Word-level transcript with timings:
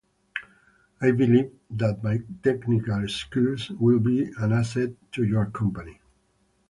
I 0.99 1.11
believe 1.11 1.51
that 1.69 2.01
my 2.03 2.21
technical 2.41 3.07
skills 3.07 3.69
will 3.69 3.99
be 3.99 4.31
an 4.39 4.51
asset 4.51 4.93
to 5.11 5.23
your 5.23 5.45
company. 5.51 5.99